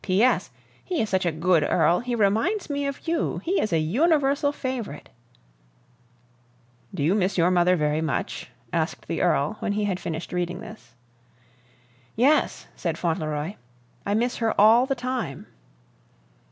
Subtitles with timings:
[0.03, 0.49] "p s
[0.83, 4.51] he is such a good earl he reminds me of you he is a unerversle
[4.51, 5.09] favrit"
[6.91, 10.59] "Do you miss your mother very much?" asked the Earl when he had finished reading
[10.59, 10.95] this.
[12.15, 13.53] "Yes," said Fauntleroy,
[14.03, 15.45] "I miss her all the time."